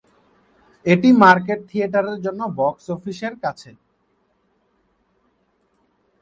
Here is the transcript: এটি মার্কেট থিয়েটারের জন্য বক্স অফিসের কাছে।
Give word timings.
এটি 0.85 1.09
মার্কেট 1.23 1.59
থিয়েটারের 1.69 2.17
জন্য 2.25 2.41
বক্স 2.59 2.85
অফিসের 2.95 3.33
কাছে। 3.43 3.71